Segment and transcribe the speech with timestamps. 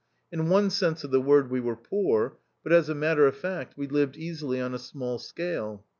[0.31, 3.77] In one sense of the word we were poor; but, as a matter of fact,
[3.77, 5.85] we lived easily on a small scale.